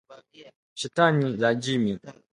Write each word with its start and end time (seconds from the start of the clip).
Shetani 0.79 1.27
Rajimi 1.41 1.91